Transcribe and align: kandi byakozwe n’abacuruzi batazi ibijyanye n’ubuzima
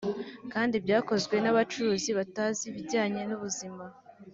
kandi 0.53 0.75
byakozwe 0.85 1.35
n’abacuruzi 1.39 2.09
batazi 2.19 2.61
ibijyanye 2.71 3.21
n’ubuzima 3.25 3.83